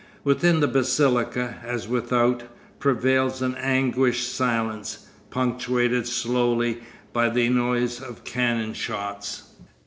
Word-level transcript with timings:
Within 0.23 0.61
the 0.61 0.67
basilica, 0.67 1.57
as 1.63 1.87
without, 1.87 2.41
prevails 2.79 3.43
an 3.43 3.53
anguished 3.57 4.33
silence, 4.35 5.05
punctuated 5.29 6.07
slowly 6.07 6.79
by 7.13 7.29
the 7.29 7.49
noise 7.49 8.01
of 8.01 8.23
cannon 8.23 8.73
shots. 8.73 9.43